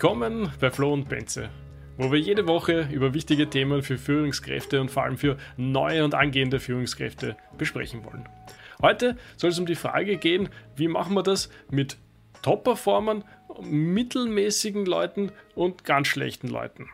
[0.00, 1.50] Willkommen bei Flo und Benze,
[1.96, 6.14] wo wir jede Woche über wichtige Themen für Führungskräfte und vor allem für neue und
[6.14, 8.28] angehende Führungskräfte besprechen wollen.
[8.80, 11.96] Heute soll es um die Frage gehen, wie machen wir das mit
[12.42, 13.24] Top-Performern,
[13.60, 16.90] mittelmäßigen Leuten und ganz schlechten Leuten.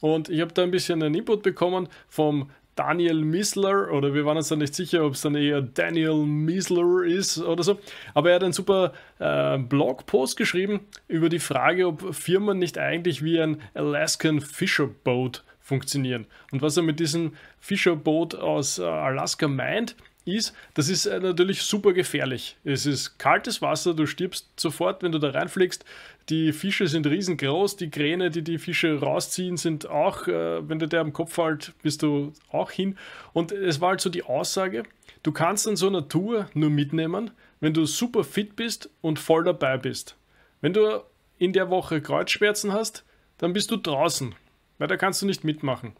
[0.00, 4.36] Und ich habe da ein bisschen einen Input bekommen vom Daniel Misler oder wir waren
[4.36, 7.80] uns da nicht sicher, ob es dann eher Daniel Misler ist oder so.
[8.14, 13.24] Aber er hat einen super äh, Blogpost geschrieben über die Frage, ob Firmen nicht eigentlich
[13.24, 16.26] wie ein Alaskan Fisher Boat funktionieren.
[16.52, 19.96] Und was er mit diesem Fisher Boat aus äh, Alaska meint,
[20.36, 22.56] ist, das ist äh, natürlich super gefährlich.
[22.64, 25.84] Es ist kaltes Wasser, du stirbst sofort, wenn du da reinfliegst.
[26.28, 30.88] Die Fische sind riesengroß, die Kräne, die die Fische rausziehen, sind auch, äh, wenn der
[30.88, 32.96] der am Kopf fällt, bist du auch hin.
[33.32, 34.82] Und es war halt so die Aussage,
[35.22, 39.44] du kannst an so einer Tour nur mitnehmen, wenn du super fit bist und voll
[39.44, 40.16] dabei bist.
[40.60, 41.02] Wenn du
[41.38, 43.04] in der Woche Kreuzschmerzen hast,
[43.38, 44.34] dann bist du draußen,
[44.78, 45.92] weil da kannst du nicht mitmachen.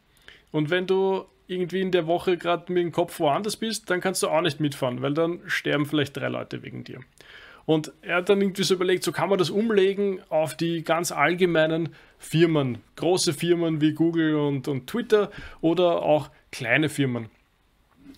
[0.51, 4.23] Und wenn du irgendwie in der Woche gerade mit dem Kopf woanders bist, dann kannst
[4.23, 7.01] du auch nicht mitfahren, weil dann sterben vielleicht drei Leute wegen dir.
[7.65, 11.13] Und er hat dann irgendwie so überlegt, so kann man das umlegen auf die ganz
[11.13, 17.29] allgemeinen Firmen, große Firmen wie Google und, und Twitter oder auch kleine Firmen.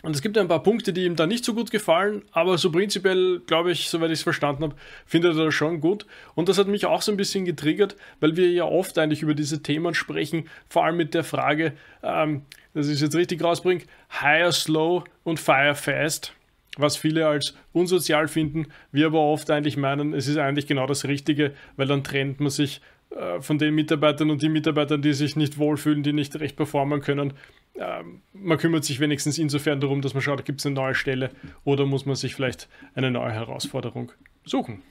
[0.02, 2.70] Und es gibt ein paar Punkte, die ihm da nicht so gut gefallen, aber so
[2.70, 6.06] prinzipiell, glaube ich, soweit ich es verstanden habe, findet er das schon gut.
[6.34, 9.34] Und das hat mich auch so ein bisschen getriggert, weil wir ja oft eigentlich über
[9.34, 12.42] diese Themen sprechen, vor allem mit der Frage, ähm,
[12.74, 13.82] dass ich es jetzt richtig rausbringe,
[14.20, 16.32] hire slow und fire fast,
[16.76, 21.04] was viele als unsozial finden, wir aber oft eigentlich meinen, es ist eigentlich genau das
[21.04, 25.34] Richtige, weil dann trennt man sich äh, von den Mitarbeitern und die Mitarbeiter, die sich
[25.36, 27.32] nicht wohlfühlen, die nicht recht performen können,
[27.80, 31.30] ähm, man kümmert sich wenigstens insofern darum, dass man schaut, gibt es eine neue Stelle
[31.64, 34.12] oder muss man sich vielleicht eine neue Herausforderung
[34.44, 34.82] suchen.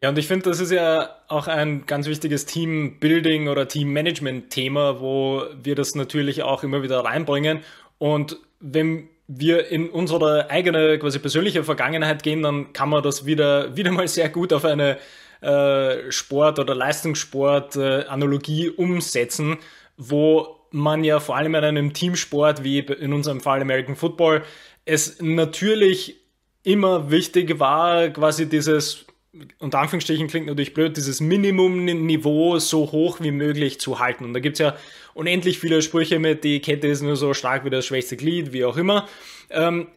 [0.00, 5.44] Ja, und ich finde, das ist ja auch ein ganz wichtiges Teambuilding oder Teammanagement-Thema, wo
[5.60, 7.60] wir das natürlich auch immer wieder reinbringen.
[7.98, 13.76] Und wenn wir in unsere eigene quasi persönliche Vergangenheit gehen, dann kann man das wieder,
[13.76, 14.98] wieder mal sehr gut auf eine
[15.40, 19.58] äh, Sport- oder Leistungssport-Analogie äh, umsetzen,
[19.96, 24.42] wo man ja vor allem in einem Teamsport wie in unserem Fall American Football
[24.84, 26.16] es natürlich
[26.62, 29.06] immer wichtig war, quasi dieses,
[29.58, 34.24] unter Anführungsstrichen klingt natürlich blöd, dieses Minimumniveau so hoch wie möglich zu halten.
[34.24, 34.76] Und da gibt es ja
[35.14, 38.64] unendlich viele Sprüche mit, die Kette ist nur so stark wie das schwächste Glied, wie
[38.64, 39.08] auch immer.
[39.50, 39.88] Ähm,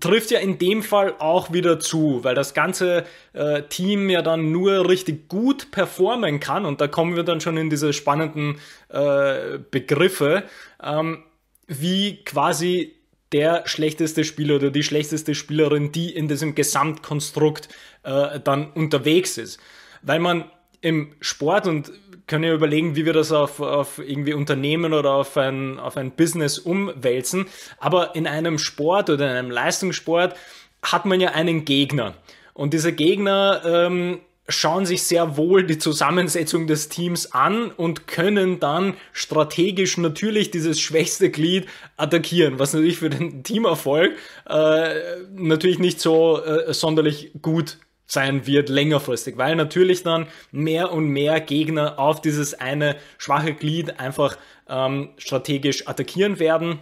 [0.00, 4.52] trifft ja in dem Fall auch wieder zu, weil das ganze äh, Team ja dann
[4.52, 8.58] nur richtig gut performen kann und da kommen wir dann schon in diese spannenden
[8.88, 10.44] äh, Begriffe,
[10.82, 11.24] ähm,
[11.66, 12.94] wie quasi
[13.32, 17.68] der schlechteste Spieler oder die schlechteste Spielerin, die in diesem Gesamtkonstrukt
[18.04, 19.58] äh, dann unterwegs ist.
[20.02, 20.44] Weil man
[20.80, 21.92] im Sport und
[22.26, 26.10] können ja überlegen, wie wir das auf, auf irgendwie Unternehmen oder auf ein, auf ein
[26.10, 27.46] Business umwälzen.
[27.78, 30.34] Aber in einem Sport oder in einem Leistungssport
[30.82, 32.14] hat man ja einen Gegner.
[32.52, 38.60] Und dieser Gegner ähm, schauen sich sehr wohl die Zusammensetzung des Teams an und können
[38.60, 41.66] dann strategisch natürlich dieses schwächste Glied
[41.96, 44.12] attackieren, was natürlich für den Teamerfolg
[44.48, 44.94] äh,
[45.34, 51.40] natürlich nicht so äh, sonderlich gut sein wird längerfristig, weil natürlich dann mehr und mehr
[51.40, 54.36] Gegner auf dieses eine schwache Glied einfach
[54.68, 56.78] ähm, strategisch attackieren werden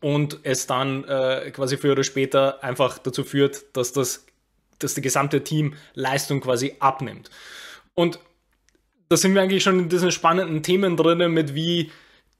[0.00, 4.26] und es dann äh, quasi früher oder später einfach dazu führt, dass das
[4.82, 7.30] dass die gesamte Teamleistung quasi abnimmt.
[7.94, 8.18] Und
[9.08, 11.90] da sind wir eigentlich schon in diesen spannenden Themen drin, mit wie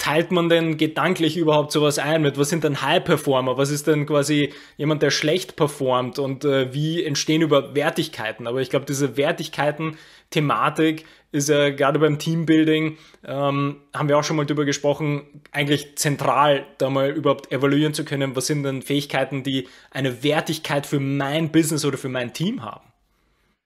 [0.02, 2.22] teilt man denn gedanklich überhaupt sowas ein?
[2.22, 3.56] Mit was sind denn High-Performer?
[3.56, 6.18] Was ist denn quasi jemand, der schlecht performt?
[6.18, 8.48] Und äh, wie entstehen über Wertigkeiten?
[8.48, 14.36] Aber ich glaube, diese Wertigkeiten-Thematik ist ja gerade beim Teambuilding, ähm, haben wir auch schon
[14.36, 19.44] mal drüber gesprochen, eigentlich zentral, da mal überhaupt evaluieren zu können, was sind denn Fähigkeiten,
[19.44, 22.91] die eine Wertigkeit für mein Business oder für mein Team haben.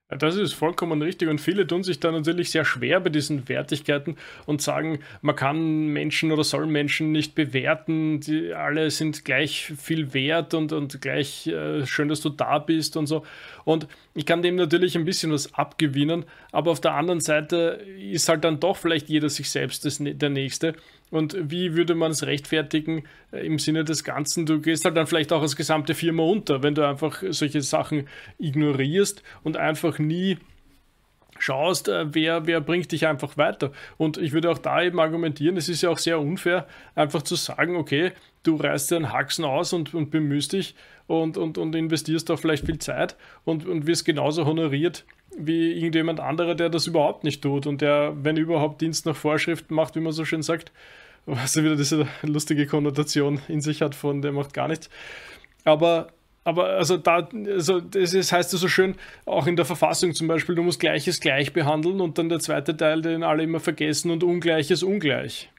[0.08, 4.16] Das ist vollkommen richtig und viele tun sich da natürlich sehr schwer bei diesen Wertigkeiten
[4.46, 10.14] und sagen, man kann Menschen oder soll Menschen nicht bewerten, die alle sind gleich viel
[10.14, 13.26] wert und, und gleich äh, schön, dass du da bist und so.
[13.64, 18.28] Und ich kann dem natürlich ein bisschen was abgewinnen, aber auf der anderen Seite ist
[18.28, 20.74] halt dann doch vielleicht jeder sich selbst das, der Nächste
[21.10, 24.46] und wie würde man es rechtfertigen äh, im Sinne des Ganzen?
[24.46, 28.08] Du gehst halt dann vielleicht auch als gesamte Firma unter, wenn du einfach solche Sachen
[28.38, 30.38] ignorierst und einfach nie
[31.46, 33.70] schaust, äh, wer, wer bringt dich einfach weiter.
[33.96, 36.66] Und ich würde auch da eben argumentieren, es ist ja auch sehr unfair,
[36.96, 38.12] einfach zu sagen, okay,
[38.42, 40.74] du reißt dir einen Haxen aus und, und bemühst dich
[41.06, 45.04] und, und, und investierst da vielleicht viel Zeit und, und wirst genauso honoriert
[45.38, 49.70] wie irgendjemand anderer, der das überhaupt nicht tut und der, wenn überhaupt, Dienst nach Vorschrift
[49.70, 50.72] macht, wie man so schön sagt,
[51.26, 54.90] was wieder diese lustige Konnotation in sich hat von der macht gar nichts.
[55.64, 56.08] Aber
[56.46, 58.94] aber also da, also das heißt ja so schön,
[59.24, 62.76] auch in der Verfassung zum Beispiel, du musst Gleiches gleich behandeln und dann der zweite
[62.76, 65.50] Teil, den alle immer vergessen und Ungleiches ungleich.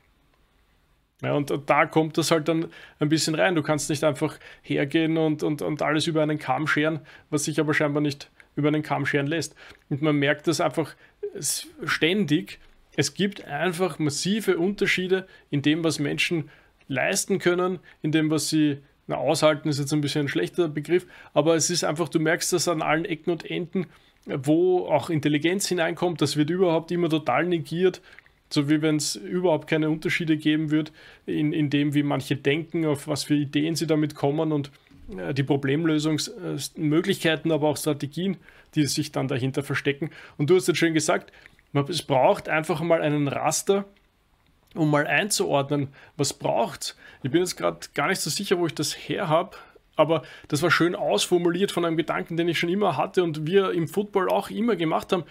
[1.21, 2.67] Ja, und da kommt das halt dann
[2.99, 3.55] ein bisschen rein.
[3.55, 7.01] Du kannst nicht einfach hergehen und, und, und alles über einen Kamm scheren,
[7.31, 9.55] was sich aber scheinbar nicht über einen Kamm scheren lässt.
[9.89, 10.95] Und man merkt das einfach
[11.83, 12.59] ständig.
[12.95, 16.49] Es gibt einfach massive Unterschiede in dem, was Menschen
[16.87, 18.77] leisten können, in dem, was sie
[19.07, 22.53] na, aushalten ist jetzt ein bisschen ein schlechter Begriff, aber es ist einfach, du merkst
[22.53, 23.87] das an allen Ecken und Enden,
[24.25, 28.01] wo auch Intelligenz hineinkommt, das wird überhaupt immer total negiert,
[28.49, 30.91] so wie wenn es überhaupt keine Unterschiede geben wird
[31.25, 34.71] in, in dem, wie manche denken, auf was für Ideen sie damit kommen und
[35.17, 38.37] äh, die Problemlösungsmöglichkeiten, aber auch Strategien,
[38.75, 40.11] die sich dann dahinter verstecken.
[40.37, 41.31] Und du hast jetzt schon gesagt,
[41.89, 43.85] es braucht einfach mal einen Raster,
[44.75, 48.75] um mal einzuordnen, was braucht Ich bin jetzt gerade gar nicht so sicher, wo ich
[48.75, 49.57] das her habe,
[49.95, 53.71] aber das war schön ausformuliert von einem Gedanken, den ich schon immer hatte und wir
[53.71, 55.23] im Football auch immer gemacht haben.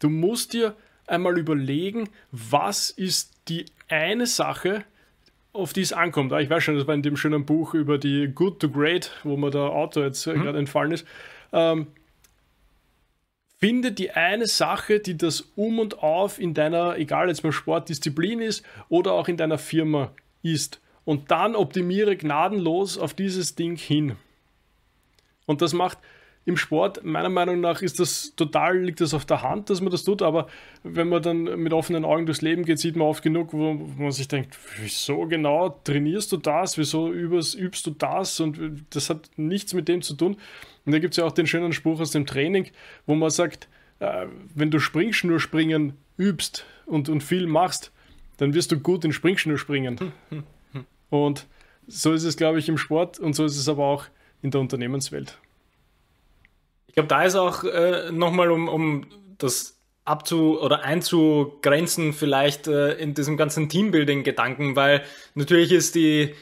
[0.00, 0.74] Du musst dir
[1.06, 4.84] einmal überlegen, was ist die eine Sache,
[5.52, 6.32] auf die es ankommt.
[6.32, 9.12] Ah, ich weiß schon, das war in dem schönen Buch über die Good to Great,
[9.24, 10.42] wo mir der Autor jetzt mhm.
[10.42, 11.06] gerade entfallen ist.
[11.52, 11.88] Ähm,
[13.60, 18.40] Finde die eine Sache, die das Um und Auf in deiner, egal jetzt mal Sportdisziplin
[18.40, 20.12] ist oder auch in deiner Firma
[20.42, 20.80] ist.
[21.04, 24.16] Und dann optimiere gnadenlos auf dieses Ding hin.
[25.44, 25.98] Und das macht
[26.46, 29.90] im Sport, meiner Meinung nach, ist das total, liegt das auf der Hand, dass man
[29.90, 30.46] das tut, aber
[30.82, 34.10] wenn man dann mit offenen Augen durchs Leben geht, sieht man oft genug, wo man
[34.10, 39.74] sich denkt, wieso genau trainierst du das, wieso übst du das und das hat nichts
[39.74, 40.36] mit dem zu tun.
[40.86, 42.68] Und da gibt es ja auch den schönen Spruch aus dem Training,
[43.06, 47.92] wo man sagt, äh, wenn du Springschnurspringen übst und, und viel machst,
[48.38, 50.12] dann wirst du gut in Springschnurspringen.
[51.10, 51.46] Und
[51.86, 54.04] so ist es, glaube ich, im Sport und so ist es aber auch
[54.42, 55.38] in der Unternehmenswelt.
[56.90, 59.06] Ich glaube, da ist auch äh, nochmal, um, um
[59.38, 65.04] das abzu- oder einzugrenzen, vielleicht äh, in diesem ganzen Teambuilding-Gedanken, weil
[65.36, 66.34] natürlich ist die,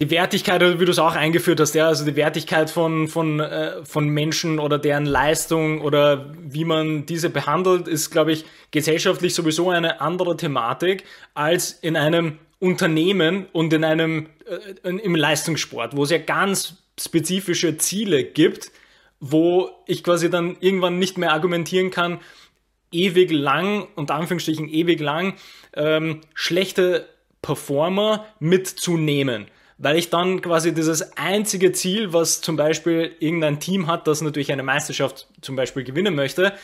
[0.00, 3.84] die Wertigkeit, wie du es auch eingeführt hast, ja, also die Wertigkeit von, von, äh,
[3.84, 9.68] von Menschen oder deren Leistung oder wie man diese behandelt, ist, glaube ich, gesellschaftlich sowieso
[9.68, 16.10] eine andere Thematik als in einem Unternehmen und in einem äh, im Leistungssport, wo es
[16.10, 18.70] ja ganz spezifische Ziele gibt,
[19.20, 22.20] wo ich quasi dann irgendwann nicht mehr argumentieren kann,
[22.90, 25.34] ewig lang, unter Anführungsstrichen ewig lang,
[25.74, 27.08] ähm, schlechte
[27.42, 29.46] Performer mitzunehmen.
[29.78, 34.50] Weil ich dann quasi dieses einzige Ziel, was zum Beispiel irgendein Team hat, das natürlich
[34.50, 36.54] eine Meisterschaft zum Beispiel gewinnen möchte,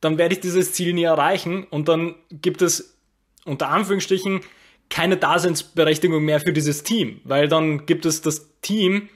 [0.00, 2.96] dann werde ich dieses Ziel nie erreichen und dann gibt es
[3.44, 4.40] unter Anführungsstrichen
[4.90, 9.08] keine Daseinsberechtigung mehr für dieses Team, weil dann gibt es das Team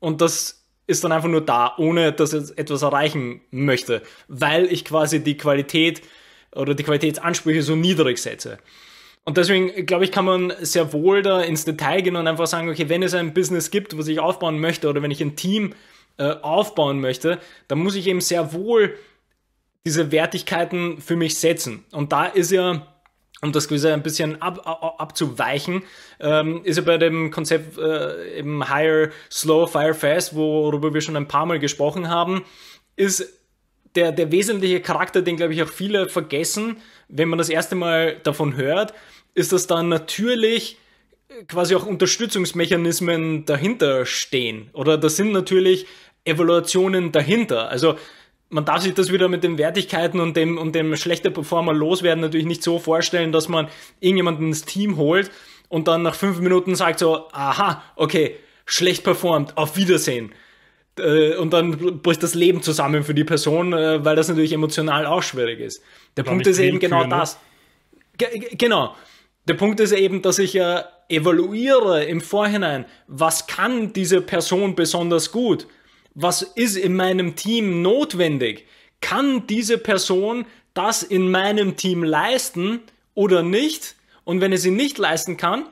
[0.00, 0.57] und das
[0.88, 5.36] ist dann einfach nur da, ohne dass es etwas erreichen möchte, weil ich quasi die
[5.36, 6.02] Qualität
[6.56, 8.58] oder die Qualitätsansprüche so niedrig setze.
[9.24, 12.70] Und deswegen, glaube ich, kann man sehr wohl da ins Detail gehen und einfach sagen,
[12.70, 15.74] okay, wenn es ein Business gibt, was ich aufbauen möchte oder wenn ich ein Team
[16.16, 18.96] äh, aufbauen möchte, dann muss ich eben sehr wohl
[19.84, 21.84] diese Wertigkeiten für mich setzen.
[21.92, 22.86] Und da ist ja
[23.42, 25.82] um das gewisse ein bisschen ab, ab, abzuweichen,
[26.20, 31.16] ähm, ist ja bei dem Konzept äh, eben Higher, Slow, Fire, Fast, worüber wir schon
[31.16, 32.44] ein paar Mal gesprochen haben,
[32.96, 33.32] ist
[33.94, 36.76] der, der wesentliche Charakter, den glaube ich auch viele vergessen,
[37.08, 38.92] wenn man das erste Mal davon hört,
[39.34, 40.76] ist, dass da natürlich
[41.46, 44.70] quasi auch Unterstützungsmechanismen dahinter stehen.
[44.72, 45.86] Oder da sind natürlich
[46.24, 47.68] Evaluationen dahinter.
[47.68, 47.96] Also
[48.50, 52.20] man darf sich das wieder mit den Wertigkeiten und dem, und dem schlechter Performer loswerden
[52.20, 53.68] natürlich nicht so vorstellen, dass man
[54.00, 55.30] irgendjemanden ins Team holt
[55.68, 60.32] und dann nach fünf Minuten sagt so, aha, okay, schlecht performt, auf Wiedersehen.
[60.98, 65.06] Äh, und dann bricht das Leben zusammen für die Person, äh, weil das natürlich emotional
[65.06, 65.82] auch schwierig ist.
[66.16, 67.10] Der Punkt ist eben genau ne?
[67.10, 67.38] das.
[68.16, 68.26] G
[68.56, 68.96] genau.
[69.46, 75.32] Der Punkt ist eben, dass ich ja evaluiere im Vorhinein, was kann diese Person besonders
[75.32, 75.66] gut
[76.20, 78.66] was ist in meinem Team notwendig?
[79.00, 82.80] Kann diese Person das in meinem Team leisten
[83.14, 83.94] oder nicht?
[84.24, 85.66] Und wenn er sie nicht leisten kann,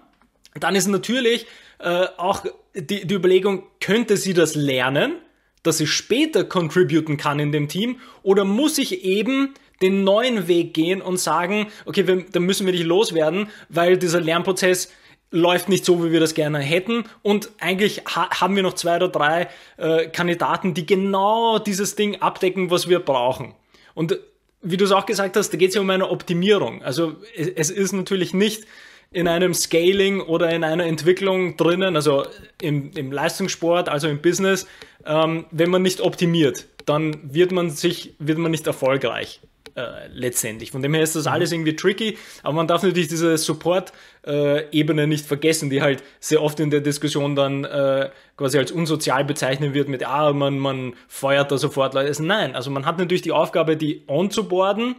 [0.54, 1.46] dann ist natürlich
[1.80, 5.16] äh, auch die, die Überlegung, könnte sie das lernen,
[5.64, 10.74] dass sie später contributen kann in dem Team oder muss ich eben den neuen Weg
[10.74, 14.92] gehen und sagen, okay, wir, dann müssen wir dich loswerden, weil dieser Lernprozess
[15.30, 17.04] läuft nicht so, wie wir das gerne hätten.
[17.23, 22.21] Und eigentlich ha haben wir noch zwei oder drei äh, Kandidaten, die genau dieses Ding
[22.21, 23.54] abdecken, was wir brauchen.
[23.95, 24.18] Und
[24.62, 26.83] wie du es auch gesagt hast, da geht es ja um eine Optimierung.
[26.83, 28.64] Also es, es ist natürlich nicht
[29.12, 32.26] in einem Scaling oder in einer Entwicklung drinnen, also
[32.61, 34.66] im, im Leistungssport, also im Business,
[35.04, 39.40] ähm, wenn man nicht optimiert, dann wird man sich, wird man nicht erfolgreich.
[39.76, 40.71] Äh, letztendlich.
[40.71, 45.26] Von dem her ist das alles irgendwie tricky, aber man darf natürlich diese Support-Ebene nicht
[45.26, 49.90] vergessen, die halt sehr oft in der Diskussion dann äh, quasi als unsozial bezeichnet wird
[49.90, 52.09] mit, ah, man, man feuert da sofort Leute.
[52.09, 54.97] Also nein, also man hat natürlich die Aufgabe, die onzuboarden,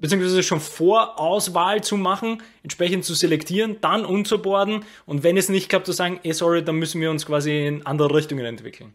[0.00, 5.68] beziehungsweise schon vor Auswahl zu machen, entsprechend zu selektieren, dann unzuborden und wenn es nicht
[5.68, 8.94] klappt, zu sagen, eh sorry, dann müssen wir uns quasi in andere Richtungen entwickeln.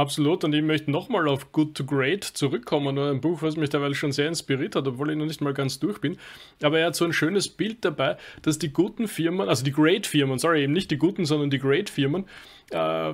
[0.00, 3.92] Absolut, und ich möchte nochmal auf Good to Great zurückkommen, ein Buch, was mich dabei
[3.92, 6.16] schon sehr inspiriert hat, obwohl ich noch nicht mal ganz durch bin.
[6.62, 10.06] Aber er hat so ein schönes Bild dabei, dass die guten Firmen, also die Great
[10.06, 12.24] Firmen, sorry, eben nicht die guten, sondern die Great Firmen,
[12.70, 13.12] äh,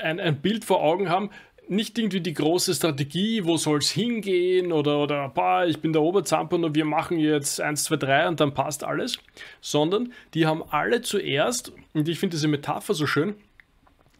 [0.00, 1.30] ein, ein Bild vor Augen haben,
[1.66, 6.02] nicht irgendwie die große Strategie, wo soll es hingehen oder, oder boah, ich bin der
[6.02, 9.18] Oberzamper und wir machen jetzt 1, 2, 3 und dann passt alles,
[9.60, 13.34] sondern die haben alle zuerst, und ich finde diese Metapher so schön,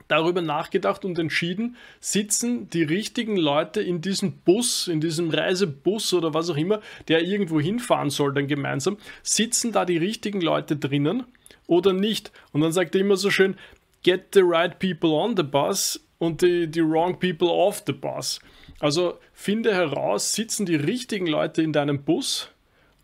[0.08, 6.34] darüber nachgedacht und entschieden, sitzen die richtigen Leute in diesem Bus, in diesem Reisebus oder
[6.34, 11.24] was auch immer, der irgendwo hinfahren soll, dann gemeinsam, sitzen da die richtigen Leute drinnen
[11.66, 12.32] oder nicht?
[12.52, 13.56] Und dann sagt er immer so schön,
[14.02, 18.40] get the right people on the bus und die, die wrong people off the bus.
[18.80, 22.48] Also finde heraus, sitzen die richtigen Leute in deinem Bus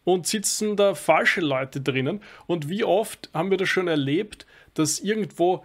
[0.05, 2.21] und sitzen da falsche Leute drinnen.
[2.47, 5.65] Und wie oft haben wir das schon erlebt, dass irgendwo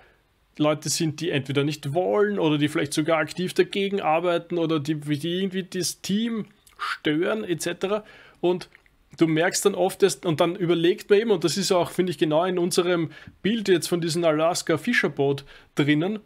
[0.60, 4.96] Leute sind, die entweder nicht wollen oder die vielleicht sogar aktiv dagegen arbeiten oder die,
[4.96, 6.46] die irgendwie das Team
[6.78, 8.04] stören etc.
[8.42, 8.70] Und
[9.18, 12.12] du merkst dann oft erst, und dann überlegt man eben, und das ist auch, finde
[12.12, 13.12] ich, genau in unserem
[13.42, 16.20] Bild jetzt von diesem Alaska Fischerboot drinnen,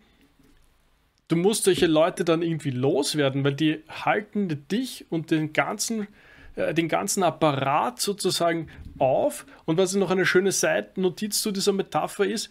[1.27, 6.07] du musst solche Leute dann irgendwie loswerden, weil die halten dich und den ganzen,
[6.55, 8.67] äh, den ganzen Apparat sozusagen
[8.99, 9.45] auf.
[9.65, 12.49] Und was noch eine schöne Seitennotiz zu dieser Metapher ist,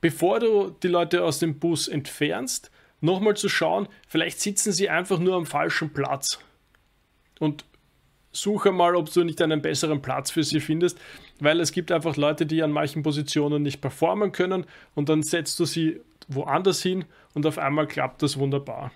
[0.00, 5.18] bevor du die Leute aus dem Bus entfernst, nochmal zu schauen, vielleicht sitzen sie einfach
[5.18, 6.38] nur am falschen Platz.
[7.38, 7.64] Und
[8.32, 10.98] suche mal, ob du nicht einen besseren Platz für sie findest,
[11.40, 15.58] weil es gibt einfach Leute, die an manchen Positionen nicht performen können und dann setzt
[15.60, 18.92] du sie woanders hin und auf einmal klappt das wunderbar.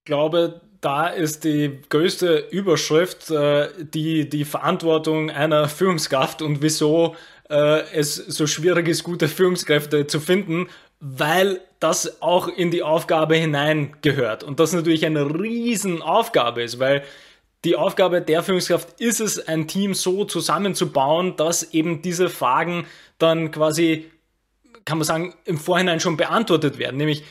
[0.00, 7.14] Ich glaube, da ist die größte Überschrift äh, die, die Verantwortung einer Führungskraft und wieso
[7.50, 10.68] äh, es so schwierig ist, gute Führungskräfte zu finden,
[11.00, 14.42] weil das auch in die Aufgabe hineingehört.
[14.42, 17.04] Und das natürlich eine Riesenaufgabe ist, weil
[17.64, 22.86] die Aufgabe der Führungskraft ist es, ein Team so zusammenzubauen, dass eben diese Fragen
[23.18, 24.10] dann quasi,
[24.84, 26.96] kann man sagen, im Vorhinein schon beantwortet werden.
[26.96, 27.24] Nämlich,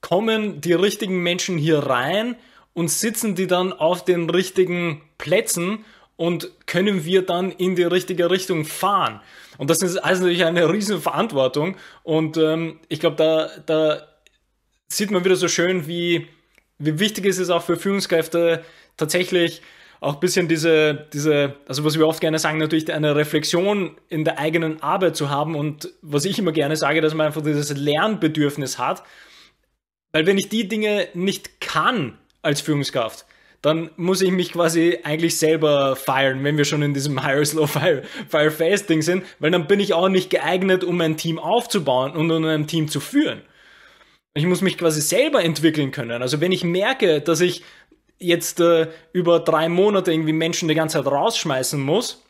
[0.00, 2.36] kommen die richtigen Menschen hier rein
[2.74, 5.84] und sitzen die dann auf den richtigen Plätzen
[6.16, 9.20] und können wir dann in die richtige Richtung fahren?
[9.58, 11.76] Und das ist also natürlich eine riesen Verantwortung.
[12.02, 14.02] Und ähm, ich glaube, da, da
[14.88, 16.28] sieht man wieder so schön, wie,
[16.78, 18.64] wie wichtig es ist auch für Führungskräfte
[18.96, 19.62] tatsächlich
[20.00, 24.24] auch ein bisschen diese, diese, also was wir oft gerne sagen, natürlich eine Reflexion in
[24.24, 27.76] der eigenen Arbeit zu haben und was ich immer gerne sage, dass man einfach dieses
[27.76, 29.02] Lernbedürfnis hat.
[30.12, 33.25] Weil wenn ich die Dinge nicht kann als Führungskraft,
[33.62, 37.66] dann muss ich mich quasi eigentlich selber feiern, wenn wir schon in diesem Hire Slow
[37.66, 41.38] Fire, Fire Fast Ding sind, weil dann bin ich auch nicht geeignet, um ein Team
[41.38, 43.42] aufzubauen und um ein Team zu führen.
[44.34, 46.22] Ich muss mich quasi selber entwickeln können.
[46.22, 47.62] Also wenn ich merke, dass ich
[48.18, 52.22] jetzt äh, über drei Monate irgendwie Menschen die ganze Zeit rausschmeißen muss,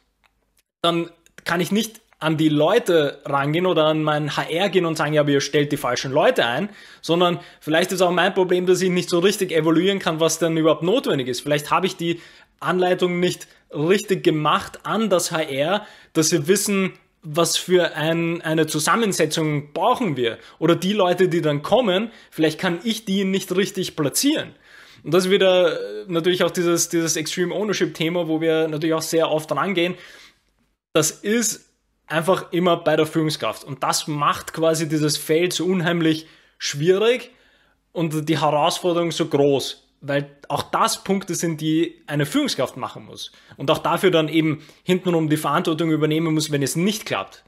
[0.82, 1.10] dann
[1.44, 5.20] kann ich nicht an die Leute rangehen oder an mein HR gehen und sagen, ja,
[5.20, 6.70] aber ihr stellt die falschen Leute ein,
[7.02, 10.56] sondern vielleicht ist auch mein Problem, dass ich nicht so richtig evaluieren kann, was denn
[10.56, 11.42] überhaupt notwendig ist.
[11.42, 12.20] Vielleicht habe ich die
[12.58, 19.72] Anleitung nicht richtig gemacht an das HR, dass sie wissen, was für ein, eine Zusammensetzung
[19.72, 20.38] brauchen wir.
[20.58, 24.54] Oder die Leute, die dann kommen, vielleicht kann ich die nicht richtig platzieren.
[25.02, 28.94] Und das ist wieder äh, natürlich auch dieses, dieses Extreme Ownership Thema, wo wir natürlich
[28.94, 29.96] auch sehr oft rangehen.
[30.94, 31.65] Das ist
[32.06, 33.64] einfach immer bei der Führungskraft.
[33.64, 36.26] Und das macht quasi dieses Feld so unheimlich
[36.58, 37.30] schwierig
[37.92, 39.82] und die Herausforderung so groß.
[40.02, 43.32] Weil auch das Punkte sind, die eine Führungskraft machen muss.
[43.56, 47.45] Und auch dafür dann eben hintenrum die Verantwortung übernehmen muss, wenn es nicht klappt.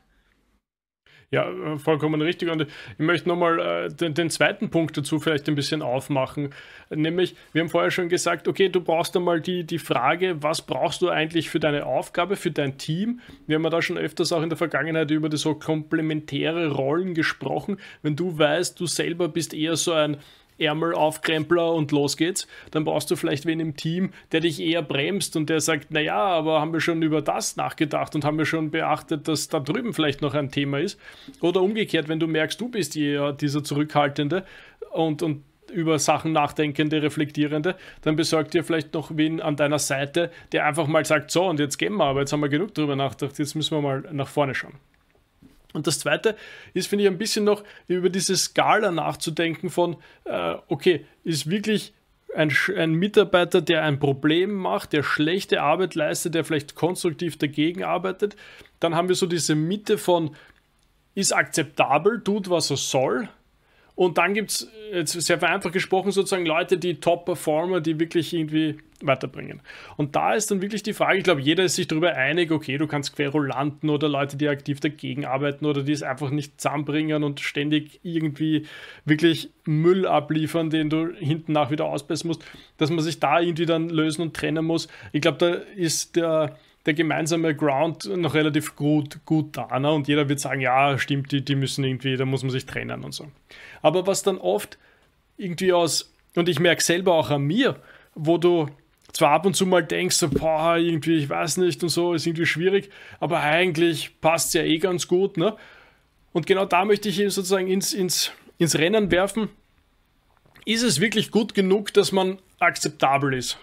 [1.30, 2.50] Ja, äh, vollkommen richtig.
[2.50, 2.68] Und ich
[2.98, 6.54] möchte nochmal äh, den, den, zweiten Punkt dazu vielleicht ein bisschen aufmachen.
[6.88, 11.02] Nämlich, wir haben vorher schon gesagt, okay, du brauchst einmal die, die Frage, was brauchst
[11.02, 13.20] du eigentlich für deine Aufgabe, für dein Team?
[13.46, 17.12] Wir haben ja da schon öfters auch in der Vergangenheit über die so komplementäre Rollen
[17.12, 17.76] gesprochen.
[18.00, 20.16] Wenn du weißt, du selber bist eher so ein
[20.58, 22.46] Ärmel aufkrempler und los geht's.
[22.70, 26.16] Dann brauchst du vielleicht wen im Team, der dich eher bremst und der sagt, naja,
[26.16, 29.92] aber haben wir schon über das nachgedacht und haben wir schon beachtet, dass da drüben
[29.92, 30.98] vielleicht noch ein Thema ist.
[31.40, 34.44] Oder umgekehrt, wenn du merkst, du bist eher dieser Zurückhaltende
[34.92, 40.30] und, und über Sachen nachdenkende, reflektierende, dann besorgt dir vielleicht noch wen an deiner Seite,
[40.52, 42.96] der einfach mal sagt, so und jetzt gehen wir, aber jetzt haben wir genug drüber
[42.96, 44.74] nachgedacht, jetzt müssen wir mal nach vorne schauen.
[45.72, 46.36] Und das Zweite
[46.72, 51.92] ist, finde ich, ein bisschen noch über diese Skala nachzudenken von, äh, okay, ist wirklich
[52.34, 57.84] ein, ein, Mitarbeiter, der ein Problem macht, der schlechte Arbeit leistet, der vielleicht konstruktiv dagegen
[57.84, 58.36] arbeitet.
[58.80, 60.34] Dann haben wir so diese Mitte von,
[61.14, 63.28] ist akzeptabel, tut, was er soll,
[63.98, 68.78] und dann gibt es, jetzt sehr vereinfacht gesprochen, sozusagen Leute, die Top-Performer, die wirklich irgendwie
[69.02, 69.60] weiterbringen.
[69.96, 72.78] Und da ist dann wirklich die Frage, ich glaube, jeder ist sich darüber einig, okay,
[72.78, 77.24] du kannst Querulanten oder Leute, die aktiv dagegen arbeiten oder die es einfach nicht zusammenbringen
[77.24, 78.66] und ständig irgendwie
[79.04, 82.44] wirklich Müll abliefern, den du hinten nach wieder ausbessern musst,
[82.76, 84.86] dass man sich da irgendwie dann lösen und trennen muss.
[85.10, 86.56] Ich glaube, da ist der
[86.88, 89.78] der gemeinsame Ground noch relativ gut, gut da.
[89.78, 89.92] Ne?
[89.92, 93.04] Und jeder wird sagen, ja, stimmt, die, die müssen irgendwie, da muss man sich trennen
[93.04, 93.26] und so.
[93.82, 94.78] Aber was dann oft
[95.36, 97.76] irgendwie aus, und ich merke selber auch an mir,
[98.14, 98.68] wo du
[99.12, 102.26] zwar ab und zu mal denkst, so, boah, irgendwie, ich weiß nicht und so, ist
[102.26, 102.90] irgendwie schwierig,
[103.20, 105.36] aber eigentlich passt es ja eh ganz gut.
[105.36, 105.56] Ne?
[106.32, 109.50] Und genau da möchte ich ihn sozusagen ins, ins, ins Rennen werfen.
[110.64, 113.58] Ist es wirklich gut genug, dass man akzeptabel ist?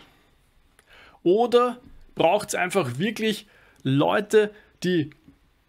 [1.24, 1.80] Oder
[2.16, 3.48] braucht es einfach wirklich
[3.84, 4.52] Leute,
[4.84, 5.12] die,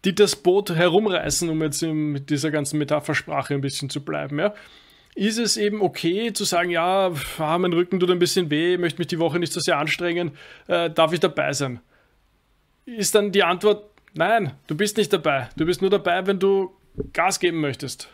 [0.05, 4.39] die das Boot herumreißen, um jetzt mit dieser ganzen Metaphersprache ein bisschen zu bleiben.
[4.39, 4.53] Ja?
[5.15, 8.99] Ist es eben okay zu sagen, ja, ah, mein Rücken tut ein bisschen weh, möchte
[8.99, 10.31] mich die Woche nicht so sehr anstrengen,
[10.67, 11.79] äh, darf ich dabei sein?
[12.85, 15.49] Ist dann die Antwort, nein, du bist nicht dabei.
[15.57, 16.71] Du bist nur dabei, wenn du
[17.13, 18.09] Gas geben möchtest.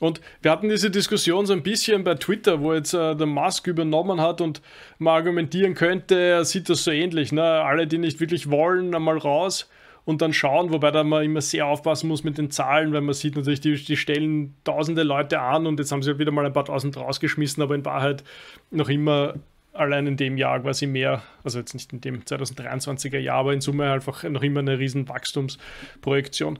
[0.00, 3.66] Und wir hatten diese Diskussion so ein bisschen bei Twitter, wo jetzt äh, der Musk
[3.66, 4.62] übernommen hat und
[4.98, 7.32] man argumentieren könnte, er sieht das so ähnlich.
[7.32, 7.42] Ne?
[7.42, 9.68] Alle, die nicht wirklich wollen, einmal raus
[10.08, 13.14] und dann schauen, wobei da man immer sehr aufpassen muss mit den Zahlen, weil man
[13.14, 16.52] sieht natürlich, die, die stellen tausende Leute an und jetzt haben sie wieder mal ein
[16.54, 18.24] paar tausend rausgeschmissen, aber in Wahrheit
[18.70, 19.34] noch immer
[19.74, 23.60] allein in dem Jahr quasi mehr, also jetzt nicht in dem 2023er Jahr, aber in
[23.60, 26.58] Summe einfach noch immer eine riesen Wachstumsprojektion.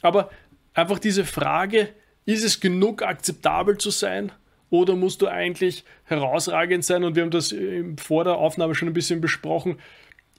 [0.00, 0.30] Aber
[0.72, 1.90] einfach diese Frage,
[2.28, 4.32] ist es genug akzeptabel zu sein?
[4.68, 7.02] Oder musst du eigentlich herausragend sein?
[7.02, 7.54] Und wir haben das
[7.96, 9.78] vor der Aufnahme schon ein bisschen besprochen.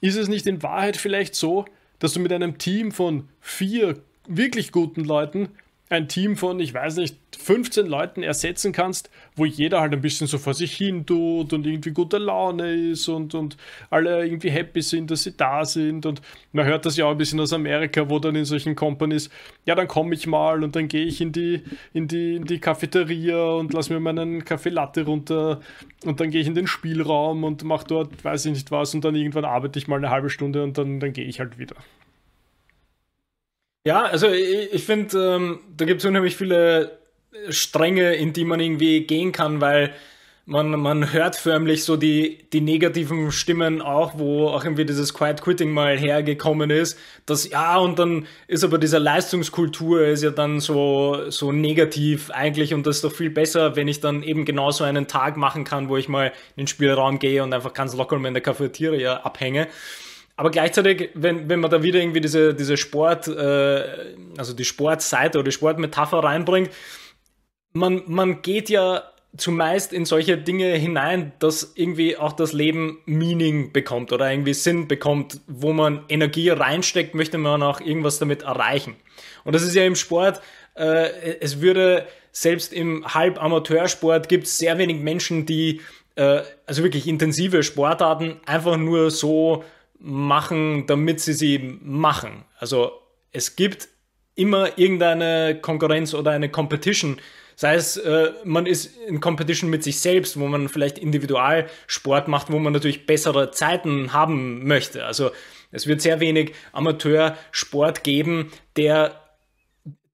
[0.00, 1.64] Ist es nicht in Wahrheit vielleicht so,
[1.98, 5.48] dass du mit einem Team von vier wirklich guten Leuten
[5.90, 10.28] ein Team von, ich weiß nicht, 15 Leuten ersetzen kannst, wo jeder halt ein bisschen
[10.28, 13.56] so vor sich hin tut und irgendwie guter Laune ist und, und
[13.90, 16.06] alle irgendwie happy sind, dass sie da sind.
[16.06, 16.22] Und
[16.52, 19.30] man hört das ja auch ein bisschen aus Amerika, wo dann in solchen Companies,
[19.66, 22.60] ja, dann komme ich mal und dann gehe ich in die, in, die, in die
[22.60, 25.60] Cafeteria und lass mir meinen Kaffee Latte runter
[26.04, 29.04] und dann gehe ich in den Spielraum und mache dort, weiß ich nicht was, und
[29.04, 31.74] dann irgendwann arbeite ich mal eine halbe Stunde und dann, dann gehe ich halt wieder.
[33.84, 36.98] Ja, also ich, ich finde, ähm, da gibt es unheimlich viele
[37.48, 39.94] Stränge, in die man irgendwie gehen kann, weil
[40.44, 45.40] man, man hört förmlich so die, die negativen Stimmen auch, wo auch irgendwie dieses Quiet
[45.40, 50.58] Quitting mal hergekommen ist, dass ja, und dann ist aber diese Leistungskultur ist ja dann
[50.60, 54.84] so, so negativ eigentlich und das ist doch viel besser, wenn ich dann eben genauso
[54.84, 58.16] einen Tag machen kann, wo ich mal in den Spielraum gehe und einfach ganz locker
[58.16, 59.68] in der Cafeteria abhänge.
[60.40, 65.36] Aber gleichzeitig, wenn, wenn man da wieder irgendwie diese, diese Sport, äh, also die Sportseite
[65.36, 66.70] oder die Sportmetapher reinbringt,
[67.74, 69.02] man, man geht ja
[69.36, 74.88] zumeist in solche Dinge hinein, dass irgendwie auch das Leben Meaning bekommt oder irgendwie Sinn
[74.88, 78.96] bekommt, wo man Energie reinsteckt, möchte man auch irgendwas damit erreichen.
[79.44, 80.40] Und das ist ja im Sport,
[80.74, 85.82] äh, es würde selbst im Halbamateursport gibt es sehr wenig Menschen, die
[86.14, 89.64] äh, also wirklich intensive Sportarten einfach nur so
[90.00, 92.44] machen, damit sie sie machen.
[92.58, 92.92] Also
[93.32, 93.88] es gibt
[94.34, 97.18] immer irgendeine Konkurrenz oder eine Competition.
[97.56, 102.50] Sei es, äh, man ist in Competition mit sich selbst, wo man vielleicht Individualsport macht,
[102.50, 105.04] wo man natürlich bessere Zeiten haben möchte.
[105.04, 105.30] Also
[105.70, 109.19] es wird sehr wenig Amateursport geben, der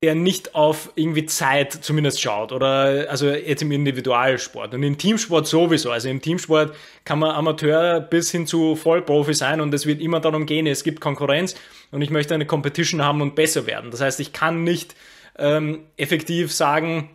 [0.03, 5.47] der nicht auf irgendwie Zeit zumindest schaut oder also jetzt im Individualsport und im Teamsport
[5.47, 5.91] sowieso.
[5.91, 10.21] Also im Teamsport kann man Amateur bis hin zu Vollprofi sein und es wird immer
[10.21, 11.55] darum gehen, es gibt Konkurrenz
[11.93, 13.91] und ich möchte eine Competition haben und besser werden.
[13.91, 14.95] Das heißt, ich kann nicht
[15.39, 17.11] ähm, effektiv sagen,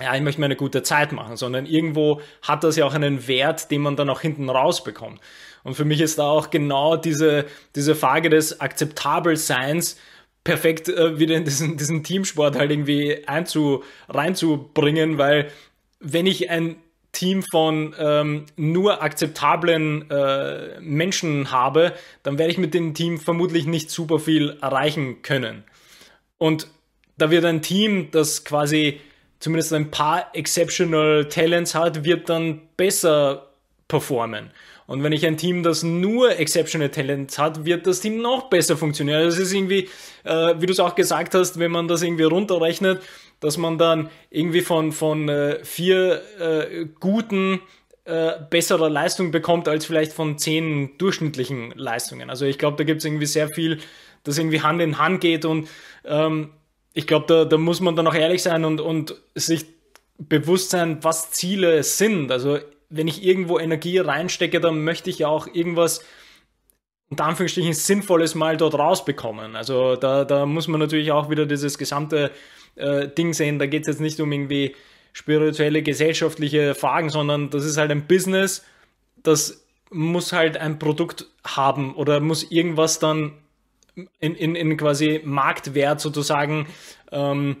[0.00, 3.26] ja, ich möchte mir eine gute Zeit machen, sondern irgendwo hat das ja auch einen
[3.26, 5.20] Wert, den man dann auch hinten rausbekommt.
[5.64, 9.98] Und für mich ist da auch genau diese, diese Frage des Akzeptabelseins
[10.44, 15.50] perfekt äh, wieder in diesen, diesen Teamsport halt irgendwie einzu, reinzubringen, weil
[16.00, 16.76] wenn ich ein
[17.12, 23.66] Team von ähm, nur akzeptablen äh, Menschen habe, dann werde ich mit dem Team vermutlich
[23.66, 25.64] nicht super viel erreichen können.
[26.38, 26.68] Und
[27.18, 29.00] da wird ein Team, das quasi
[29.40, 33.50] zumindest ein paar exceptional Talents hat, wird dann besser
[33.88, 34.50] performen.
[34.90, 38.76] Und wenn ich ein Team, das nur exceptional Talents hat, wird das Team noch besser
[38.76, 39.18] funktionieren.
[39.18, 39.88] Also es ist irgendwie,
[40.24, 43.00] äh, wie du es auch gesagt hast, wenn man das irgendwie runterrechnet,
[43.38, 47.60] dass man dann irgendwie von, von äh, vier äh, guten
[48.04, 52.28] äh, bessere Leistung bekommt als vielleicht von zehn durchschnittlichen Leistungen.
[52.28, 53.78] Also ich glaube, da gibt es irgendwie sehr viel,
[54.24, 55.68] das irgendwie Hand in Hand geht und
[56.04, 56.50] ähm,
[56.94, 59.66] ich glaube, da, da muss man dann auch ehrlich sein und, und sich
[60.18, 62.32] bewusst sein, was Ziele sind.
[62.32, 62.58] Also
[62.90, 66.04] wenn ich irgendwo Energie reinstecke, dann möchte ich ja auch irgendwas
[67.08, 69.56] unter Anführungsstrichen Sinnvolles mal dort rausbekommen.
[69.56, 72.30] Also da, da muss man natürlich auch wieder dieses gesamte
[72.76, 73.58] äh, Ding sehen.
[73.58, 74.76] Da geht es jetzt nicht um irgendwie
[75.12, 78.64] spirituelle, gesellschaftliche Fragen, sondern das ist halt ein Business,
[79.22, 83.32] das muss halt ein Produkt haben oder muss irgendwas dann
[84.20, 86.68] in, in, in quasi Marktwert sozusagen
[87.10, 87.56] ähm,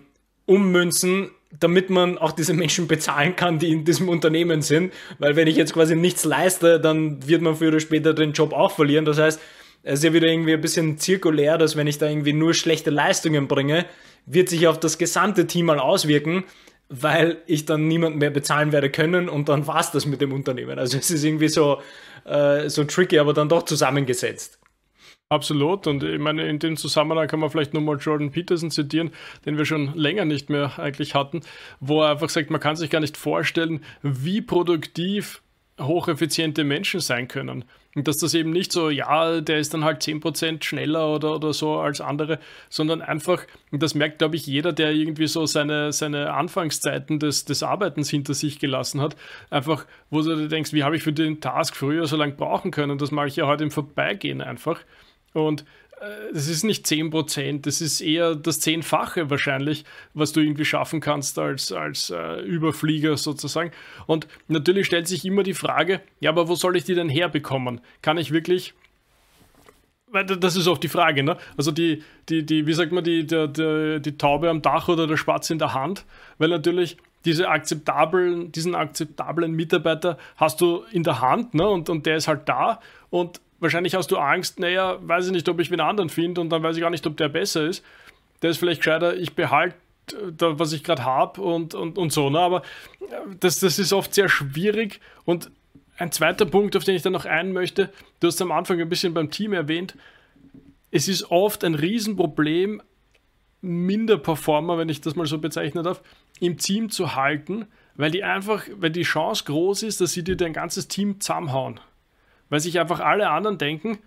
[0.46, 4.92] ummünzen, damit man auch diese Menschen bezahlen kann, die in diesem Unternehmen sind.
[5.18, 8.52] Weil wenn ich jetzt quasi nichts leiste, dann wird man früher oder später den Job
[8.52, 9.04] auch verlieren.
[9.04, 9.40] Das heißt,
[9.82, 12.90] es ist ja wieder irgendwie ein bisschen zirkulär, dass wenn ich da irgendwie nur schlechte
[12.90, 13.86] Leistungen bringe,
[14.26, 16.44] wird sich auf das gesamte Team mal auswirken,
[16.88, 20.32] weil ich dann niemanden mehr bezahlen werde können und dann war es das mit dem
[20.32, 20.78] Unternehmen.
[20.78, 21.80] Also es ist irgendwie so,
[22.26, 24.59] äh, so tricky, aber dann doch zusammengesetzt.
[25.32, 25.86] Absolut.
[25.86, 29.12] Und ich meine, in dem Zusammenhang kann man vielleicht nochmal Jordan Peterson zitieren,
[29.46, 31.42] den wir schon länger nicht mehr eigentlich hatten,
[31.78, 35.40] wo er einfach sagt, man kann sich gar nicht vorstellen, wie produktiv
[35.80, 37.64] hocheffiziente Menschen sein können.
[37.94, 41.52] Und dass das eben nicht so, ja, der ist dann halt 10% schneller oder, oder
[41.52, 45.92] so als andere, sondern einfach, und das merkt, glaube ich, jeder, der irgendwie so seine,
[45.92, 49.14] seine Anfangszeiten des, des Arbeitens hinter sich gelassen hat,
[49.48, 52.72] einfach, wo du dir denkst, wie habe ich für den Task früher so lange brauchen
[52.72, 52.98] können?
[52.98, 54.80] Das mache ich ja heute im Vorbeigehen einfach.
[55.32, 55.64] Und
[56.00, 61.00] äh, das ist nicht 10%, das ist eher das Zehnfache wahrscheinlich, was du irgendwie schaffen
[61.00, 63.70] kannst als, als äh, Überflieger sozusagen.
[64.06, 67.80] Und natürlich stellt sich immer die Frage, ja, aber wo soll ich die denn herbekommen?
[68.02, 68.74] Kann ich wirklich
[70.12, 71.36] das ist auch die Frage, ne?
[71.56, 75.06] Also die, die, die, wie sagt man, die, die, die, die Taube am Dach oder
[75.06, 76.04] der Spatz in der Hand,
[76.38, 81.68] weil natürlich diese akzeptablen, diesen akzeptablen Mitarbeiter hast du in der Hand, ne?
[81.68, 85.48] Und, und der ist halt da und wahrscheinlich hast du Angst, naja, weiß ich nicht,
[85.48, 87.84] ob ich einen anderen finde und dann weiß ich gar nicht, ob der besser ist.
[88.42, 89.76] Der ist vielleicht gescheiter, ich behalte
[90.36, 92.30] da, was ich gerade habe und, und, und so.
[92.30, 92.40] Ne?
[92.40, 92.62] Aber
[93.38, 95.00] das, das ist oft sehr schwierig.
[95.24, 95.50] Und
[95.98, 98.88] ein zweiter Punkt, auf den ich dann noch ein möchte, du hast am Anfang ein
[98.88, 99.94] bisschen beim Team erwähnt,
[100.90, 102.82] es ist oft ein Riesenproblem,
[103.60, 106.02] Minderperformer, wenn ich das mal so bezeichnen darf,
[106.40, 110.36] im Team zu halten, weil die einfach, weil die Chance groß ist, dass sie dir
[110.36, 111.78] dein ganzes Team zusammenhauen
[112.50, 113.98] weil sich einfach alle anderen denken,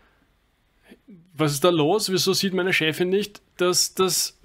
[1.34, 2.12] was ist da los?
[2.12, 4.40] Wieso sieht meine Chefin nicht, dass das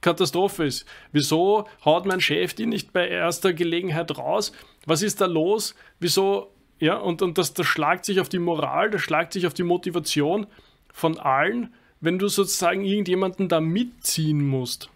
[0.00, 0.84] Katastrophe ist?
[1.12, 4.52] Wieso haut mein Chef die nicht bei erster Gelegenheit raus?
[4.84, 5.74] Was ist da los?
[5.98, 6.52] Wieso?
[6.80, 9.64] Ja, und, und das, das schlagt sich auf die Moral, das schlagt sich auf die
[9.64, 10.46] Motivation
[10.92, 14.88] von allen, wenn du sozusagen irgendjemanden da mitziehen musst.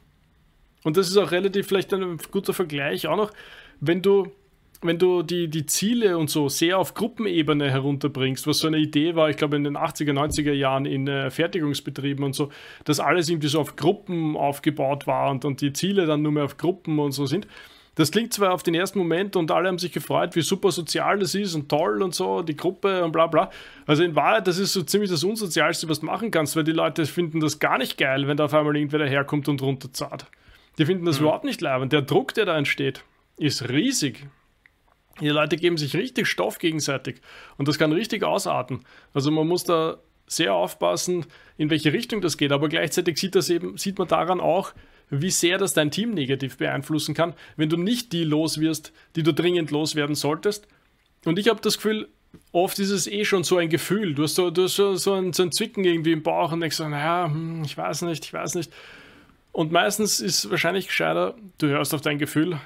[0.84, 3.32] Und das ist auch relativ vielleicht ein guter Vergleich auch noch,
[3.80, 4.30] wenn du
[4.82, 9.14] wenn du die, die Ziele und so sehr auf Gruppenebene herunterbringst, was so eine Idee
[9.14, 12.50] war, ich glaube in den 80er, 90er Jahren in äh, Fertigungsbetrieben und so,
[12.84, 16.44] dass alles irgendwie so auf Gruppen aufgebaut war und, und die Ziele dann nur mehr
[16.44, 17.46] auf Gruppen und so sind.
[17.94, 21.18] Das klingt zwar auf den ersten Moment und alle haben sich gefreut, wie super sozial
[21.18, 23.50] das ist und toll und so, die Gruppe und bla bla.
[23.86, 26.72] Also in Wahrheit, das ist so ziemlich das Unsozialste, was du machen kannst, weil die
[26.72, 30.24] Leute finden das gar nicht geil, wenn da auf einmal irgendwer daherkommt und runterzahlt.
[30.78, 31.26] Die finden das mhm.
[31.26, 31.92] überhaupt nicht leibend.
[31.92, 33.04] Der Druck, der da entsteht,
[33.36, 34.26] ist riesig.
[35.20, 37.20] Die Leute geben sich richtig Stoff gegenseitig
[37.58, 38.80] und das kann richtig ausarten.
[39.12, 41.26] Also man muss da sehr aufpassen,
[41.58, 44.72] in welche Richtung das geht, aber gleichzeitig sieht, das eben, sieht man daran auch,
[45.10, 49.22] wie sehr das dein Team negativ beeinflussen kann, wenn du nicht die los wirst, die
[49.22, 50.66] du dringend loswerden solltest.
[51.26, 52.08] Und ich habe das Gefühl,
[52.50, 54.14] oft ist es eh schon so ein Gefühl.
[54.14, 56.60] Du hast so, du hast so, so, ein, so ein Zwicken irgendwie im Bauch und
[56.60, 58.72] denkst so, naja, hm, ich weiß nicht, ich weiß nicht.
[59.52, 62.58] Und meistens ist wahrscheinlich gescheiter, du hörst auf dein Gefühl,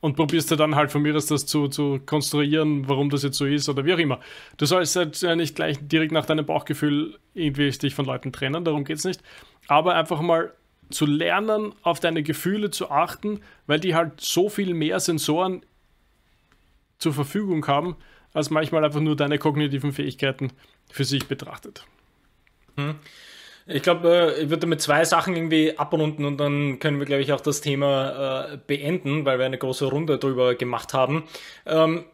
[0.00, 3.36] und probierst du dann halt von mir aus das zu, zu konstruieren, warum das jetzt
[3.36, 4.20] so ist oder wie auch immer.
[4.56, 8.84] Du sollst halt nicht gleich direkt nach deinem Bauchgefühl irgendwie dich von Leuten trennen, darum
[8.84, 9.22] geht es nicht.
[9.68, 10.52] Aber einfach mal
[10.90, 15.62] zu lernen, auf deine Gefühle zu achten, weil die halt so viel mehr Sensoren
[16.98, 17.96] zur Verfügung haben,
[18.32, 20.52] als manchmal einfach nur deine kognitiven Fähigkeiten
[20.90, 21.86] für sich betrachtet.
[22.76, 22.96] Hm.
[23.72, 27.22] Ich glaube, äh, ich würde mit zwei Sachen irgendwie abrunden und dann können wir, glaube
[27.22, 31.24] ich, auch das Thema äh, beenden, weil wir eine große Runde drüber gemacht haben.
[31.66, 32.04] Ähm,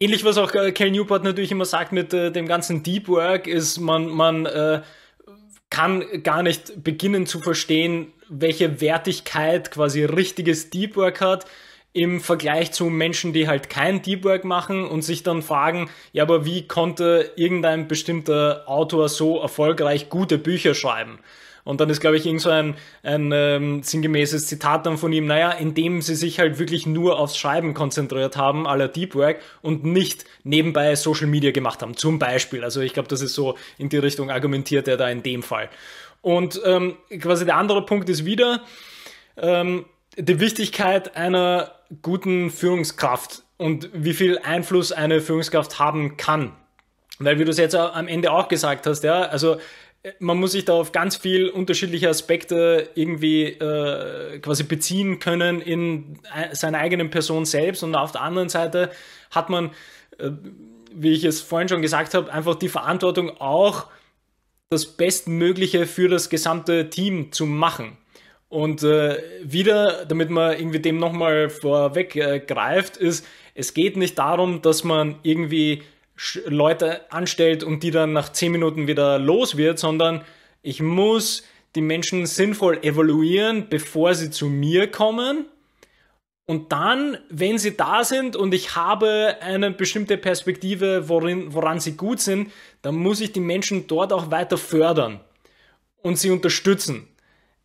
[0.00, 3.78] ähnlich, was auch äh, Cal Newport natürlich immer sagt mit dem ganzen Deep Work, ist,
[3.78, 4.82] man, man
[5.70, 11.46] kann gar nicht beginnen zu verstehen, welche Wertigkeit quasi richtiges Deep Work hat
[11.94, 16.24] im Vergleich zu Menschen, die halt kein Deep Work machen und sich dann fragen, ja,
[16.24, 21.20] aber wie konnte irgendein bestimmter Autor so erfolgreich gute Bücher schreiben?
[21.62, 25.26] Und dann ist, glaube ich, irgend so ein, ein ähm, sinngemäßes Zitat dann von ihm,
[25.26, 29.84] naja, indem sie sich halt wirklich nur aufs Schreiben konzentriert haben, aller Deep Work, und
[29.84, 32.64] nicht nebenbei Social Media gemacht haben, zum Beispiel.
[32.64, 35.70] Also ich glaube, das ist so in die Richtung argumentiert er da in dem Fall.
[36.20, 38.62] Und ähm, quasi der andere Punkt ist wieder
[39.36, 46.52] ähm, die Wichtigkeit einer guten Führungskraft und wie viel Einfluss eine Führungskraft haben kann.
[47.18, 49.56] Weil, wie du es jetzt am Ende auch gesagt hast, ja, also
[50.02, 55.60] äh, man muss sich da auf ganz viel unterschiedliche Aspekte irgendwie äh, quasi beziehen können
[55.60, 56.18] in
[56.52, 58.90] seiner eigenen Person selbst und auf der anderen Seite
[59.30, 59.70] hat man,
[60.18, 60.30] äh,
[60.92, 63.86] wie ich es vorhin schon gesagt habe, einfach die Verantwortung auch
[64.70, 67.96] das Bestmögliche für das gesamte Team zu machen.
[68.48, 74.18] Und äh, wieder, damit man irgendwie dem nochmal vorweg äh, greift, ist, es geht nicht
[74.18, 75.82] darum, dass man irgendwie
[76.46, 80.22] Leute anstellt und die dann nach 10 Minuten wieder los wird, sondern
[80.62, 85.46] ich muss die Menschen sinnvoll evaluieren, bevor sie zu mir kommen.
[86.46, 91.96] Und dann, wenn sie da sind und ich habe eine bestimmte Perspektive, worin, woran sie
[91.96, 92.52] gut sind,
[92.82, 95.20] dann muss ich die Menschen dort auch weiter fördern
[96.02, 97.08] und sie unterstützen.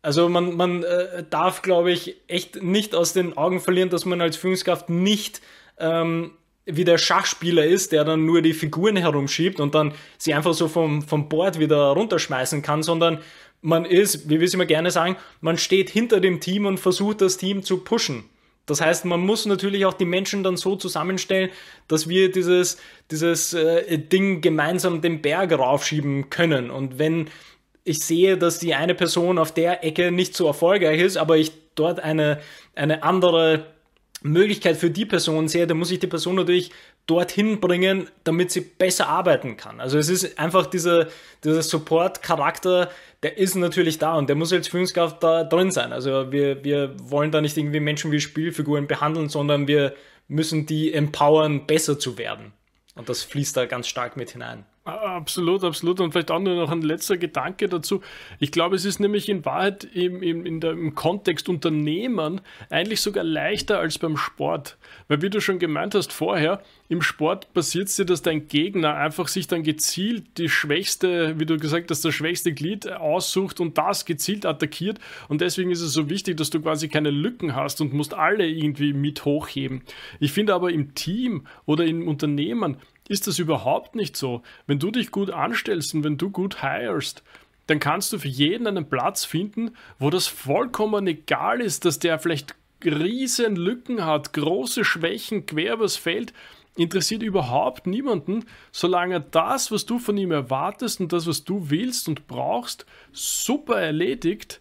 [0.02, 4.20] Also man, man äh, darf, glaube ich, echt nicht aus den Augen verlieren, dass man
[4.20, 5.42] als Führungskraft nicht
[5.78, 6.32] ähm,
[6.64, 10.68] wie der Schachspieler ist, der dann nur die Figuren herumschiebt und dann sie einfach so
[10.68, 13.18] vom, vom Board wieder runterschmeißen kann, sondern
[13.62, 17.20] man ist, wie wir es immer gerne sagen, man steht hinter dem Team und versucht
[17.20, 18.24] das Team zu pushen.
[18.66, 21.50] Das heißt, man muss natürlich auch die Menschen dann so zusammenstellen,
[21.88, 22.78] dass wir dieses,
[23.10, 26.70] dieses äh, Ding gemeinsam den Berg raufschieben können.
[26.70, 27.28] Und wenn
[27.84, 31.52] ich sehe, dass die eine Person auf der Ecke nicht so erfolgreich ist, aber ich
[31.74, 32.40] dort eine,
[32.74, 33.66] eine andere
[34.22, 36.70] Möglichkeit für die Person sehe, dann muss ich die Person natürlich
[37.06, 39.80] dorthin bringen, damit sie besser arbeiten kann.
[39.80, 41.08] Also es ist einfach dieser,
[41.42, 42.90] dieser Support-Charakter,
[43.22, 45.92] der ist natürlich da und der muss als Führungskraft da drin sein.
[45.92, 49.94] Also wir, wir wollen da nicht irgendwie Menschen wie Spielfiguren behandeln, sondern wir
[50.28, 52.52] müssen die empowern, besser zu werden.
[52.94, 54.64] Und das fließt da ganz stark mit hinein.
[54.82, 56.00] Absolut, absolut.
[56.00, 58.00] Und vielleicht auch nur noch ein letzter Gedanke dazu.
[58.38, 62.40] Ich glaube, es ist nämlich in Wahrheit im, im, in der, im Kontext Unternehmen
[62.70, 64.78] eigentlich sogar leichter als beim Sport.
[65.06, 68.94] Weil wie du schon gemeint hast vorher, im Sport passiert es dir, dass dein Gegner
[68.96, 73.76] einfach sich dann gezielt die schwächste, wie du gesagt hast, das schwächste Glied aussucht und
[73.76, 74.98] das gezielt attackiert.
[75.28, 78.48] Und deswegen ist es so wichtig, dass du quasi keine Lücken hast und musst alle
[78.48, 79.82] irgendwie mit hochheben.
[80.20, 82.78] Ich finde aber im Team oder im Unternehmen
[83.10, 84.42] ist das überhaupt nicht so.
[84.68, 87.24] Wenn du dich gut anstellst und wenn du gut hirest,
[87.66, 92.20] dann kannst du für jeden einen Platz finden, wo das vollkommen egal ist, dass der
[92.20, 96.32] vielleicht riesen Lücken hat, große Schwächen quer übers Feld,
[96.76, 102.08] interessiert überhaupt niemanden, solange das, was du von ihm erwartest und das, was du willst
[102.08, 104.60] und brauchst, super erledigt,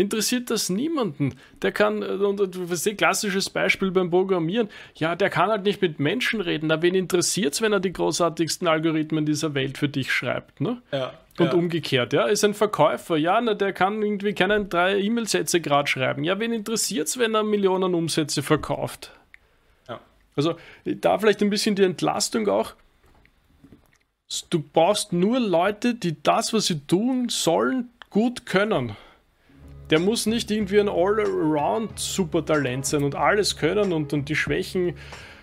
[0.00, 1.34] interessiert das niemanden.
[1.60, 5.82] Der kann, und das ist ein klassisches Beispiel beim Programmieren, ja, der kann halt nicht
[5.82, 6.68] mit Menschen reden.
[6.68, 10.80] Na, wen interessiert es, wenn er die großartigsten Algorithmen dieser Welt für dich schreibt, ne?
[10.90, 11.12] Ja.
[11.38, 11.52] Und ja.
[11.52, 16.24] umgekehrt, ja, ist ein Verkäufer, ja, na, der kann irgendwie keine drei E-Mail-Sätze gerade schreiben.
[16.24, 19.12] Ja, wen interessiert es, wenn er Millionen Umsätze verkauft?
[19.88, 20.00] Ja.
[20.36, 22.74] Also da vielleicht ein bisschen die Entlastung auch.
[24.48, 28.96] Du brauchst nur Leute, die das, was sie tun sollen, gut können
[29.90, 34.94] der muss nicht irgendwie ein All-Around-Supertalent sein und alles können und, und die Schwächen,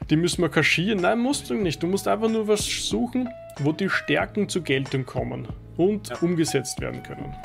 [0.09, 1.01] die müssen wir kaschieren.
[1.01, 1.83] Nein, musst du nicht.
[1.83, 3.29] Du musst einfach nur was suchen,
[3.59, 6.17] wo die Stärken zur Geltung kommen und ja.
[6.21, 7.35] umgesetzt werden können.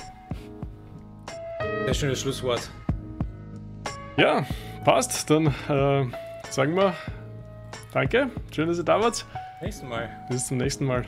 [1.85, 2.71] Sehr schönes Schlusswort.
[4.17, 4.47] Ja,
[4.85, 5.29] passt.
[5.29, 6.07] Dann äh,
[6.51, 6.95] sagen wir
[7.93, 8.31] danke.
[8.55, 9.27] Schön, dass ihr da wart.
[9.61, 10.09] Nächsten Mal.
[10.29, 11.05] Bis zum nächsten Mal.